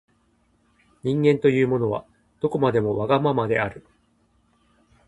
[1.03, 2.07] 人間というものは、
[2.39, 3.85] どこまでもわがままである。